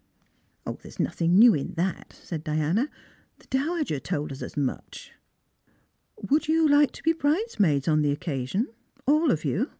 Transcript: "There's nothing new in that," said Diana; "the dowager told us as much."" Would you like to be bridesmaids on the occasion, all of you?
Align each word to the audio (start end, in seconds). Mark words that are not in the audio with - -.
"There's 0.81 0.99
nothing 0.99 1.37
new 1.37 1.53
in 1.53 1.73
that," 1.75 2.13
said 2.23 2.43
Diana; 2.43 2.89
"the 3.37 3.45
dowager 3.51 3.99
told 3.99 4.31
us 4.31 4.41
as 4.41 4.57
much."" 4.57 5.11
Would 6.31 6.47
you 6.47 6.67
like 6.67 6.89
to 6.93 7.03
be 7.03 7.13
bridesmaids 7.13 7.87
on 7.87 8.01
the 8.01 8.11
occasion, 8.11 8.69
all 9.05 9.29
of 9.29 9.45
you? 9.45 9.69